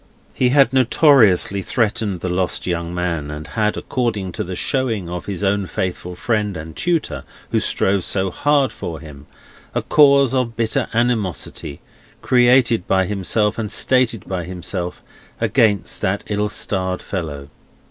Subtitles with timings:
[0.33, 5.27] He had notoriously threatened the lost young man, and had, according to the showing of
[5.27, 9.27] his own faithful friend and tutor who strove so hard for him,
[9.75, 11.81] a cause of bitter animosity
[12.23, 15.03] (created by himself, and stated by himself),
[15.39, 17.49] against that ill starred fellow.